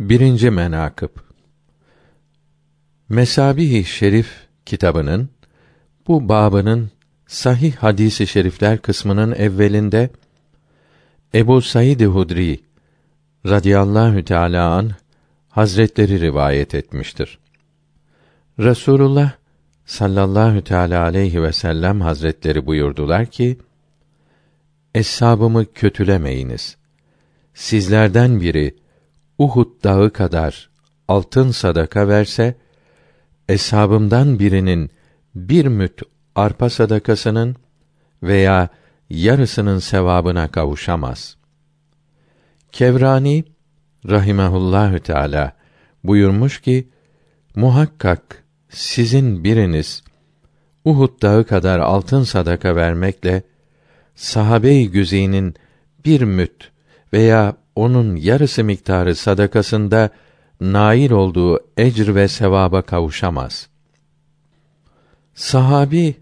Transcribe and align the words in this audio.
Birinci 0.00 0.50
menakıb 0.50 1.08
Mesabih-i 3.08 3.84
Şerif 3.84 4.48
kitabının 4.66 5.30
bu 6.06 6.28
babının 6.28 6.90
sahih 7.26 7.76
hadisi 7.76 8.26
şerifler 8.26 8.78
kısmının 8.78 9.32
evvelinde 9.32 10.10
Ebu 11.34 11.62
Said 11.62 12.00
Hudri 12.00 12.60
radıyallahu 13.46 14.24
teala 14.24 14.70
an 14.70 14.90
Hazretleri 15.48 16.20
rivayet 16.20 16.74
etmiştir. 16.74 17.38
Resulullah 18.58 19.32
sallallahu 19.86 20.64
teala 20.64 21.02
aleyhi 21.02 21.42
ve 21.42 21.52
sellem 21.52 22.00
Hazretleri 22.00 22.66
buyurdular 22.66 23.26
ki: 23.26 23.58
Eshabımı 24.94 25.72
kötülemeyiniz. 25.72 26.76
Sizlerden 27.54 28.40
biri 28.40 28.74
Uhud 29.38 29.84
dağı 29.84 30.12
kadar 30.12 30.70
altın 31.08 31.50
sadaka 31.50 32.08
verse, 32.08 32.54
eshabımdan 33.48 34.38
birinin 34.38 34.90
bir 35.34 35.66
müt 35.66 36.02
arpa 36.34 36.70
sadakasının 36.70 37.56
veya 38.22 38.68
yarısının 39.10 39.78
sevabına 39.78 40.48
kavuşamaz. 40.48 41.36
Kevrani 42.72 43.44
rahimehullahü 44.08 45.00
teala 45.00 45.52
buyurmuş 46.04 46.60
ki 46.60 46.88
muhakkak 47.54 48.44
sizin 48.68 49.44
biriniz 49.44 50.02
Uhud 50.84 51.22
dağı 51.22 51.44
kadar 51.44 51.78
altın 51.78 52.22
sadaka 52.22 52.76
vermekle 52.76 53.42
sahabe-i 54.14 54.90
güzinin 54.90 55.54
bir 56.04 56.20
müt 56.20 56.70
veya 57.12 57.56
onun 57.78 58.16
yarısı 58.16 58.64
miktarı 58.64 59.14
sadakasında 59.14 60.10
nail 60.60 61.10
olduğu 61.10 61.60
ecr 61.76 62.14
ve 62.14 62.28
sevaba 62.28 62.82
kavuşamaz. 62.82 63.68
Sahabi 65.34 66.16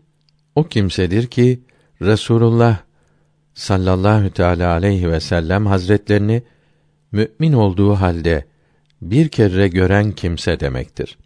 o 0.54 0.64
kimsedir 0.64 1.26
ki 1.26 1.60
Resulullah 2.02 2.78
sallallahu 3.54 4.30
teala 4.30 4.72
aleyhi 4.72 5.10
ve 5.10 5.20
sellem 5.20 5.66
hazretlerini 5.66 6.42
mümin 7.12 7.52
olduğu 7.52 7.94
halde 7.94 8.44
bir 9.02 9.28
kere 9.28 9.68
gören 9.68 10.12
kimse 10.12 10.60
demektir. 10.60 11.18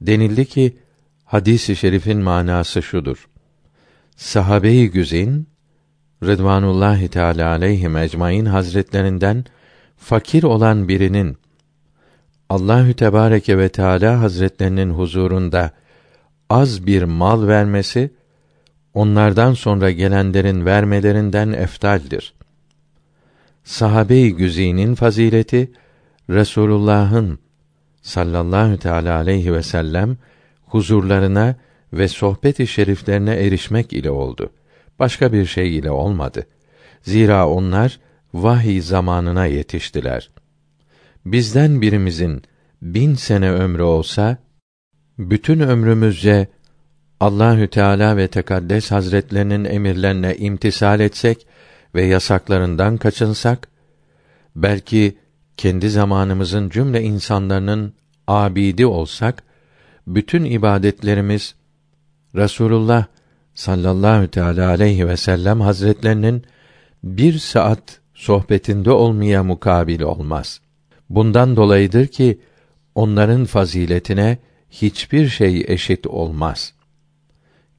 Denildi 0.00 0.44
ki 0.44 0.76
hadisi 1.24 1.76
şerifin 1.76 2.18
manası 2.18 2.82
şudur. 2.82 3.28
Sahabeyi 4.16 4.90
güzin 4.90 5.48
Rıdvanullahi 6.22 7.08
Teala 7.08 7.48
aleyhim 7.48 7.96
ecmaîn 7.96 8.44
hazretlerinden 8.44 9.44
fakir 9.96 10.42
olan 10.42 10.88
birinin 10.88 11.36
Allahü 12.48 12.94
Tebareke 12.94 13.58
ve 13.58 13.68
Teala 13.68 14.20
Hazretlerinin 14.20 14.90
huzurunda 14.90 15.70
az 16.50 16.86
bir 16.86 17.02
mal 17.02 17.46
vermesi 17.46 18.10
onlardan 18.94 19.54
sonra 19.54 19.90
gelenlerin 19.90 20.66
vermelerinden 20.66 21.52
eftaldir. 21.52 22.34
Sahabe-i 23.64 24.36
güzinin 24.36 24.94
fazileti 24.94 25.72
Resulullah'ın 26.30 27.38
sallallahu 28.02 28.78
teala 28.78 29.16
aleyhi 29.16 29.52
ve 29.52 29.62
sellem 29.62 30.16
huzurlarına 30.66 31.54
ve 31.92 32.08
sohbet-i 32.08 32.66
şeriflerine 32.66 33.34
erişmek 33.34 33.92
ile 33.92 34.10
oldu. 34.10 34.50
Başka 34.98 35.32
bir 35.32 35.46
şey 35.46 35.78
ile 35.78 35.90
olmadı. 35.90 36.46
Zira 37.02 37.48
onlar 37.48 38.00
vahiy 38.34 38.80
zamanına 38.80 39.46
yetiştiler. 39.46 40.30
Bizden 41.26 41.80
birimizin 41.80 42.42
bin 42.82 43.14
sene 43.14 43.50
ömrü 43.50 43.82
olsa, 43.82 44.36
bütün 45.18 45.60
ömrümüzce 45.60 46.48
Allahü 47.20 47.68
Teala 47.68 48.16
ve 48.16 48.28
Tekaddes 48.28 48.90
Hazretlerinin 48.90 49.64
emirlerine 49.64 50.36
imtisal 50.36 51.00
etsek 51.00 51.46
ve 51.94 52.04
yasaklarından 52.04 52.96
kaçınsak, 52.96 53.68
belki 54.56 55.18
kendi 55.56 55.90
zamanımızın 55.90 56.70
cümle 56.70 57.02
insanlarının 57.02 57.94
abidi 58.26 58.86
olsak, 58.86 59.42
bütün 60.06 60.44
ibadetlerimiz 60.44 61.54
Rasulullah 62.34 63.06
sallallahu 63.56 64.28
teala 64.28 64.68
aleyhi 64.68 65.08
ve 65.08 65.16
sellem 65.16 65.60
hazretlerinin 65.60 66.44
bir 67.04 67.38
saat 67.38 68.00
sohbetinde 68.14 68.90
olmaya 68.90 69.44
mukabil 69.44 70.00
olmaz. 70.00 70.60
Bundan 71.10 71.56
dolayıdır 71.56 72.06
ki 72.06 72.40
onların 72.94 73.44
faziletine 73.44 74.38
hiçbir 74.70 75.28
şey 75.28 75.64
eşit 75.68 76.06
olmaz. 76.06 76.72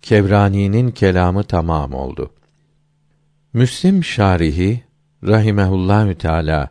Kevrani'nin 0.01 0.91
kelamı 0.91 1.43
tamam 1.43 1.93
oldu. 1.93 2.33
Müslim 3.53 4.03
şarihi 4.03 4.83
rahimehullahü 5.23 6.15
teala 6.15 6.69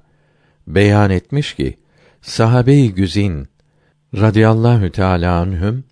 beyan 0.67 1.11
etmiş 1.11 1.55
ki 1.55 1.77
sahabe-i 2.23 2.95
güzin 2.95 3.49
radıyallahu 4.15 4.91
teala 4.91 5.41
anhüm 5.41 5.85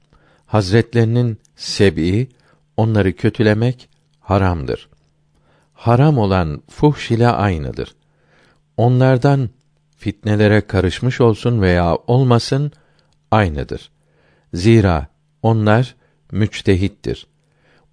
hazretlerinin 0.47 1.39
seb'i 1.57 2.29
onları 2.77 3.17
kötülemek 3.17 3.89
haramdır. 4.21 4.89
Haram 5.75 6.19
olan 6.19 6.62
fuhş 6.71 7.11
ile 7.11 7.29
aynıdır. 7.29 7.95
Onlardan 8.77 9.51
fitnelere 9.97 10.61
karışmış 10.61 11.21
olsun 11.21 11.62
veya 11.62 11.97
olmasın 11.97 12.73
aynıdır. 13.31 13.91
Zira 14.55 15.07
onlar 15.43 15.97
müçtehittir. 16.33 17.27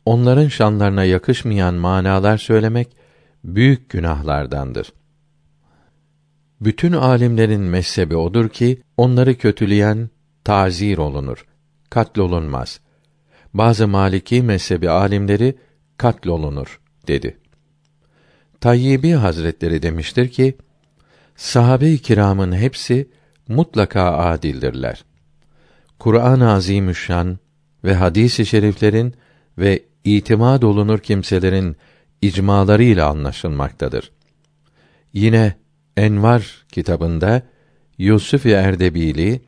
Onların 0.06 0.48
şanlarına 0.48 1.04
yakışmayan 1.04 1.74
manalar 1.74 2.38
söylemek 2.38 2.88
büyük 3.44 3.90
günahlardandır. 3.90 4.94
Bütün 6.62 6.92
alimlerin 6.92 7.62
mezhebi 7.62 8.16
odur 8.16 8.50
ki 8.50 8.82
onları 8.98 9.38
kötüleyen 9.38 10.10
tazir 10.44 10.98
olunur, 10.98 11.46
katlolunmaz. 11.90 12.80
Bazı 13.54 13.88
Maliki 13.88 14.42
mezhebi 14.42 14.90
alimleri 14.90 15.56
katlolunur 15.98 16.80
dedi. 17.08 17.38
Tayyibi 18.62 19.12
Hazretleri 19.12 19.82
demiştir 19.82 20.30
ki 20.30 20.58
sahabe-i 21.36 21.98
kiramın 21.98 22.52
hepsi 22.52 23.10
mutlaka 23.48 24.18
adildirler. 24.18 25.04
Kur'an-ı 26.00 26.52
Azimüşşan 26.52 27.40
ve 27.84 27.96
hadis-i 27.96 28.46
şeriflerin 28.46 29.14
ve 29.58 29.84
itimad 30.04 30.62
olunur 30.62 31.00
kimselerin 31.00 31.76
icmalarıyla 32.22 33.10
anlaşılmaktadır. 33.10 34.12
Yine 35.14 35.54
Envar 35.98 36.66
kitabında 36.72 37.42
Yusuf 37.98 38.46
Erdebili 38.46 39.42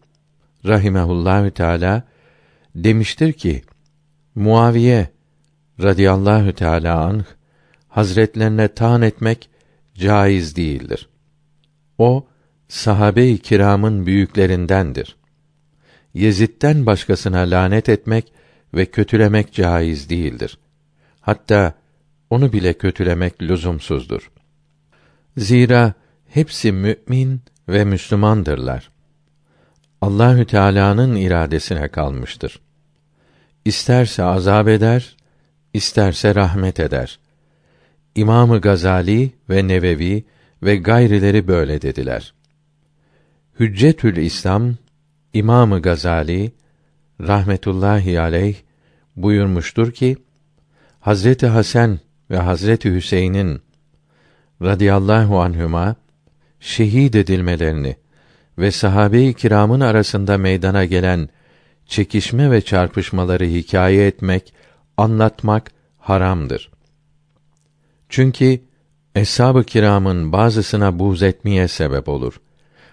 rahimehullahü 0.65 1.51
teala 1.51 2.03
demiştir 2.75 3.33
ki 3.33 3.63
Muaviye 4.35 5.09
radıyallahu 5.81 6.53
teala 6.53 7.05
anh 7.05 7.23
hazretlerine 7.87 8.67
taan 8.67 9.01
etmek 9.01 9.49
caiz 9.95 10.55
değildir. 10.55 11.09
O 11.97 12.27
sahabe-i 12.67 13.37
kiramın 13.37 14.05
büyüklerindendir. 14.05 15.15
Yezid'den 16.13 16.85
başkasına 16.85 17.39
lanet 17.39 17.89
etmek 17.89 18.33
ve 18.73 18.85
kötülemek 18.85 19.53
caiz 19.53 20.09
değildir. 20.09 20.57
Hatta 21.21 21.73
onu 22.29 22.53
bile 22.53 22.73
kötülemek 22.73 23.41
lüzumsuzdur. 23.41 24.31
Zira 25.37 25.93
hepsi 26.29 26.71
mümin 26.71 27.41
ve 27.69 27.85
Müslümandırlar. 27.85 28.91
Allahü 30.01 30.45
Teala'nın 30.45 31.15
iradesine 31.15 31.87
kalmıştır. 31.87 32.59
İsterse 33.65 34.23
azap 34.23 34.67
eder, 34.67 35.17
isterse 35.73 36.35
rahmet 36.35 36.79
eder. 36.79 37.19
İmamı 38.15 38.61
Gazali 38.61 39.31
ve 39.49 39.67
Nevevi 39.67 40.23
ve 40.63 40.75
gayrileri 40.75 41.47
böyle 41.47 41.81
dediler. 41.81 42.33
Hüccetül 43.59 44.17
İslam 44.17 44.75
İmamı 45.33 45.81
Gazali 45.81 46.51
rahmetullahi 47.21 48.19
aleyh 48.19 48.55
buyurmuştur 49.15 49.91
ki 49.91 50.17
Hazreti 50.99 51.47
Hasan 51.47 51.99
ve 52.31 52.37
Hazreti 52.37 52.95
Hüseyin'in 52.95 53.61
radıyallahu 54.61 55.41
anhuma 55.41 55.95
şehit 56.59 57.15
edilmelerini 57.15 57.95
ve 58.57 58.71
sahabe-i 58.71 59.33
kiramın 59.33 59.79
arasında 59.79 60.37
meydana 60.37 60.85
gelen 60.85 61.29
çekişme 61.87 62.51
ve 62.51 62.61
çarpışmaları 62.61 63.45
hikaye 63.45 64.07
etmek, 64.07 64.53
anlatmak 64.97 65.71
haramdır. 65.97 66.71
Çünkü 68.09 68.61
eshab-ı 69.15 69.63
kiramın 69.63 70.31
bazısına 70.31 70.99
buz 70.99 71.23
etmeye 71.23 71.67
sebep 71.67 72.09
olur. 72.09 72.41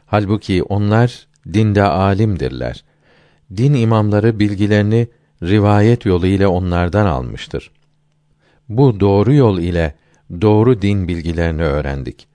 Halbuki 0.07 0.63
onlar 0.63 1.27
dinde 1.53 1.83
alimdirler. 1.83 2.85
Din 3.57 3.75
imamları 3.75 4.39
bilgilerini 4.39 5.09
rivayet 5.43 6.07
yolu 6.07 6.27
ile 6.27 6.47
onlardan 6.47 7.07
almıştır. 7.07 7.71
Bu 8.69 9.01
doğru 9.01 9.35
yol 9.35 9.59
ile 9.59 9.95
doğru 10.41 10.83
din 10.83 11.09
bilgilerini 11.09 11.63
öğrendik. 11.63 12.27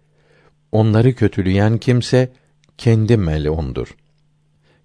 Onları 0.72 1.14
kötüleyen 1.14 1.78
kimse 1.78 2.32
kendi 2.78 3.18
melundur. 3.18 3.96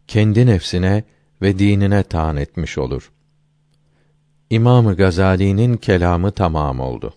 Kendi 0.08 0.46
nefsine 0.46 1.04
ve 1.42 1.58
dinine 1.58 2.02
taan 2.02 2.36
etmiş 2.36 2.78
olur. 2.78 3.12
İmam 4.50 4.96
Gazali'nin 4.96 5.76
kelamı 5.76 6.32
tamam 6.32 6.80
oldu. 6.80 7.14